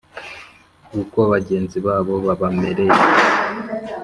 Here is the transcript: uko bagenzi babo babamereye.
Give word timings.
uko 1.01 1.19
bagenzi 1.31 1.77
babo 1.85 2.13
babamereye. 2.25 2.99